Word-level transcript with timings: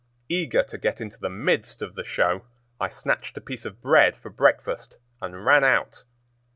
Eager 0.29 0.63
to 0.63 0.79
get 0.79 0.99
into 0.99 1.19
the 1.19 1.29
midst 1.29 1.83
of 1.83 1.93
the 1.93 2.03
show, 2.03 2.41
I 2.79 2.89
snatched 2.89 3.37
a 3.37 3.39
piece 3.39 3.65
of 3.65 3.83
bread 3.83 4.17
for 4.17 4.31
breakfast 4.31 4.97
and 5.21 5.45
ran 5.45 5.63
out. 5.63 6.05